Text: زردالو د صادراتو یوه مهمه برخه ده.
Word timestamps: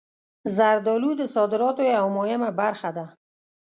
زردالو 0.55 1.11
د 1.19 1.23
صادراتو 1.35 1.83
یوه 1.95 2.11
مهمه 2.17 2.49
برخه 2.61 2.89
ده. 2.97 3.05